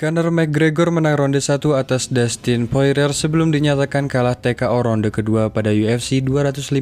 Conor 0.00 0.32
McGregor 0.32 0.88
menang 0.88 1.12
ronde 1.12 1.44
1 1.44 1.60
atas 1.76 2.08
Dustin 2.08 2.64
Poirier 2.64 3.12
sebelum 3.12 3.52
dinyatakan 3.52 4.08
kalah 4.08 4.32
TKO 4.32 4.80
ronde 4.80 5.12
kedua 5.12 5.52
pada 5.52 5.76
UFC 5.76 6.24
257 6.24 6.72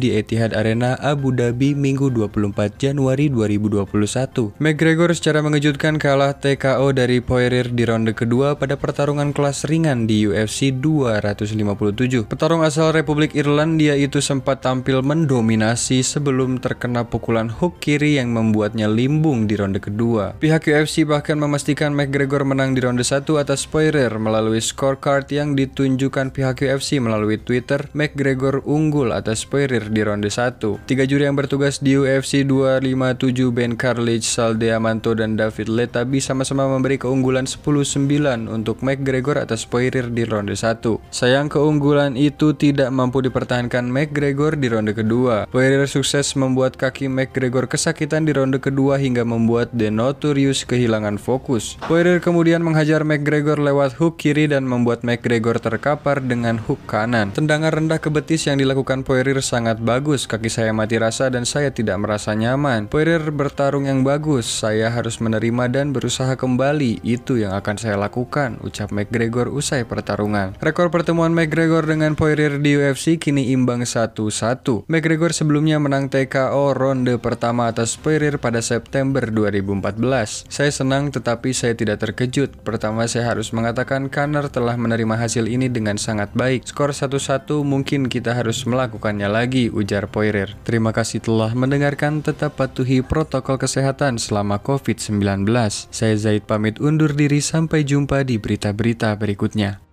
di 0.00 0.16
Etihad 0.16 0.56
Arena 0.56 0.96
Abu 0.96 1.28
Dhabi 1.28 1.76
Minggu 1.76 2.08
24 2.08 2.80
Januari 2.80 3.28
2021. 3.28 4.56
McGregor 4.64 5.12
secara 5.12 5.44
mengejutkan 5.44 6.00
kalah 6.00 6.40
TKO 6.40 6.88
dari 6.96 7.20
Poirier 7.20 7.68
di 7.68 7.84
ronde 7.84 8.16
kedua 8.16 8.56
pada 8.56 8.80
pertarungan 8.80 9.36
kelas 9.36 9.68
ringan 9.68 10.08
di 10.08 10.24
UFC 10.24 10.72
257. 10.72 12.32
Petarung 12.32 12.64
asal 12.64 12.96
Republik 12.96 13.36
Irlandia 13.36 13.92
itu 13.92 14.24
sempat 14.24 14.64
tampil 14.64 15.04
mendominasi 15.04 16.00
sebelum 16.00 16.64
terkena 16.64 17.04
pukulan 17.04 17.52
hook 17.52 17.76
kiri 17.84 18.16
yang 18.16 18.32
membuatnya 18.32 18.88
limbung 18.88 19.44
di 19.44 19.52
ronde 19.52 19.84
kedua. 19.84 20.32
Pihak 20.40 20.64
UFC 20.64 21.04
bahkan 21.04 21.36
memastikan 21.36 21.92
McGregor 21.92 22.37
McGregor 22.38 22.54
menang 22.54 22.78
di 22.78 22.86
ronde 22.86 23.02
1 23.02 23.26
atas 23.34 23.66
Poirier 23.66 24.14
melalui 24.14 24.62
scorecard 24.62 25.26
yang 25.34 25.58
ditunjukkan 25.58 26.30
pihak 26.30 26.62
UFC 26.62 27.02
melalui 27.02 27.34
Twitter. 27.34 27.90
McGregor 27.98 28.62
unggul 28.62 29.10
atas 29.10 29.42
Poirier 29.42 29.90
di 29.90 30.06
ronde 30.06 30.30
1. 30.30 30.86
Tiga 30.86 31.02
juri 31.02 31.26
yang 31.26 31.34
bertugas 31.34 31.82
di 31.82 31.98
UFC 31.98 32.46
257 32.46 33.50
Ben 33.50 33.74
Carlich, 33.74 34.22
Sal 34.22 34.54
Diamanto, 34.54 35.18
dan 35.18 35.34
David 35.34 35.66
Letabi 35.66 36.22
sama-sama 36.22 36.70
memberi 36.70 36.94
keunggulan 37.02 37.50
10-9 37.50 38.06
untuk 38.46 38.86
McGregor 38.86 39.42
atas 39.42 39.66
Poirier 39.66 40.06
di 40.06 40.22
ronde 40.22 40.54
1. 40.54 41.10
Sayang 41.10 41.50
keunggulan 41.50 42.14
itu 42.14 42.54
tidak 42.54 42.94
mampu 42.94 43.18
dipertahankan 43.18 43.90
McGregor 43.90 44.54
di 44.54 44.70
ronde 44.70 44.94
kedua. 44.94 45.50
Poirier 45.50 45.90
sukses 45.90 46.38
membuat 46.38 46.78
kaki 46.78 47.10
McGregor 47.10 47.66
kesakitan 47.66 48.22
di 48.22 48.30
ronde 48.30 48.62
kedua 48.62 48.94
hingga 48.94 49.26
membuat 49.26 49.74
The 49.74 49.90
Notorious 49.90 50.62
kehilangan 50.62 51.18
fokus. 51.18 51.74
Poirier 51.90 52.22
kemudian 52.28 52.60
menghajar 52.60 53.08
McGregor 53.08 53.56
lewat 53.56 53.96
hook 53.96 54.20
kiri 54.20 54.52
dan 54.52 54.68
membuat 54.68 55.00
McGregor 55.00 55.56
terkapar 55.56 56.20
dengan 56.20 56.60
hook 56.60 56.76
kanan. 56.84 57.32
Tendangan 57.32 57.72
rendah 57.72 57.96
ke 57.96 58.12
betis 58.12 58.44
yang 58.44 58.60
dilakukan 58.60 59.00
Poirier 59.00 59.40
sangat 59.40 59.80
bagus, 59.80 60.28
kaki 60.28 60.52
saya 60.52 60.76
mati 60.76 61.00
rasa 61.00 61.32
dan 61.32 61.48
saya 61.48 61.72
tidak 61.72 61.96
merasa 61.96 62.36
nyaman. 62.36 62.84
Poirier 62.92 63.32
bertarung 63.32 63.88
yang 63.88 64.04
bagus, 64.04 64.44
saya 64.44 64.92
harus 64.92 65.24
menerima 65.24 65.72
dan 65.72 65.96
berusaha 65.96 66.36
kembali, 66.36 67.00
itu 67.00 67.40
yang 67.40 67.56
akan 67.56 67.80
saya 67.80 67.96
lakukan, 67.96 68.60
ucap 68.60 68.92
McGregor 68.92 69.48
usai 69.48 69.88
pertarungan. 69.88 70.52
Rekor 70.60 70.92
pertemuan 70.92 71.32
McGregor 71.32 71.88
dengan 71.88 72.12
Poirier 72.12 72.60
di 72.60 72.76
UFC 72.76 73.16
kini 73.16 73.56
imbang 73.56 73.88
1-1. 73.88 74.84
McGregor 74.84 75.32
sebelumnya 75.32 75.80
menang 75.80 76.12
TKO 76.12 76.76
ronde 76.76 77.16
pertama 77.16 77.72
atas 77.72 77.96
Poirier 77.96 78.36
pada 78.36 78.60
September 78.60 79.24
2014. 79.24 80.44
Saya 80.52 80.68
senang 80.68 81.08
tetapi 81.08 81.56
saya 81.56 81.72
tidak 81.72 82.04
terkejut 82.04 82.17
terkejut. 82.18 82.50
Pertama 82.66 83.06
saya 83.06 83.30
harus 83.30 83.54
mengatakan 83.54 84.10
Kanner 84.10 84.50
telah 84.50 84.74
menerima 84.74 85.14
hasil 85.14 85.46
ini 85.46 85.70
dengan 85.70 85.94
sangat 85.94 86.34
baik. 86.34 86.66
Skor 86.66 86.90
1-1 86.90 87.62
mungkin 87.62 88.10
kita 88.10 88.34
harus 88.34 88.66
melakukannya 88.66 89.30
lagi, 89.30 89.70
ujar 89.70 90.10
Poirier. 90.10 90.58
Terima 90.66 90.90
kasih 90.90 91.22
telah 91.22 91.54
mendengarkan, 91.54 92.18
tetap 92.26 92.58
patuhi 92.58 93.06
protokol 93.06 93.62
kesehatan 93.62 94.18
selama 94.18 94.58
COVID-19. 94.58 95.46
Saya 95.94 96.18
Zaid 96.18 96.50
pamit 96.50 96.82
undur 96.82 97.14
diri 97.14 97.38
sampai 97.38 97.86
jumpa 97.86 98.26
di 98.26 98.42
berita-berita 98.42 99.14
berikutnya. 99.14 99.87